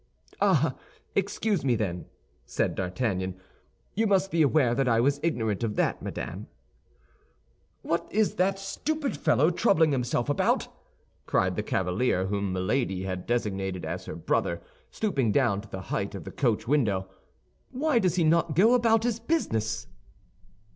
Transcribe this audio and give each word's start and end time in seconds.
"Ah, 0.41 0.75
excuse 1.13 1.63
me, 1.63 1.75
then," 1.75 2.07
said 2.43 2.73
D'Artagnan. 2.73 3.39
"You 3.93 4.07
must 4.07 4.31
be 4.31 4.41
aware 4.41 4.73
that 4.73 4.87
I 4.87 4.99
was 4.99 5.19
ignorant 5.21 5.63
of 5.63 5.75
that, 5.75 6.01
madame." 6.01 6.47
"What 7.83 8.11
is 8.11 8.33
that 8.37 8.57
stupid 8.57 9.15
fellow 9.15 9.51
troubling 9.51 9.91
himself 9.91 10.27
about?" 10.27 10.69
cried 11.27 11.55
the 11.55 11.61
cavalier 11.61 12.25
whom 12.25 12.51
Milady 12.51 13.03
had 13.03 13.27
designated 13.27 13.85
as 13.85 14.05
her 14.05 14.15
brother, 14.15 14.59
stooping 14.89 15.31
down 15.31 15.61
to 15.61 15.69
the 15.69 15.81
height 15.93 16.15
of 16.15 16.23
the 16.23 16.31
coach 16.31 16.67
window. 16.67 17.07
"Why 17.69 17.99
does 17.99 18.17
not 18.17 18.47
he 18.47 18.53
go 18.53 18.73
about 18.73 19.03
his 19.03 19.19
business?" 19.19 19.85